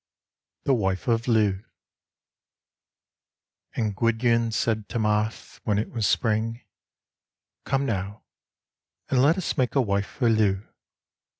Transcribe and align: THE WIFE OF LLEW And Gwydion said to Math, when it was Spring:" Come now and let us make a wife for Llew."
THE 0.63 0.73
WIFE 0.73 1.07
OF 1.07 1.27
LLEW 1.27 1.63
And 3.75 3.95
Gwydion 3.95 4.51
said 4.51 4.89
to 4.89 4.97
Math, 4.97 5.61
when 5.63 5.77
it 5.77 5.91
was 5.91 6.07
Spring:" 6.07 6.61
Come 7.67 7.85
now 7.85 8.23
and 9.11 9.21
let 9.21 9.37
us 9.37 9.59
make 9.59 9.75
a 9.75 9.81
wife 9.81 10.07
for 10.07 10.27
Llew." 10.27 10.67